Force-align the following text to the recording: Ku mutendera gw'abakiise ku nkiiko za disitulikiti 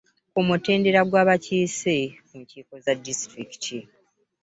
Ku 0.33 0.39
mutendera 0.47 1.01
gw'abakiise 1.09 1.95
ku 2.27 2.33
nkiiko 2.41 2.73
za 2.83 2.93
disitulikiti 3.05 3.77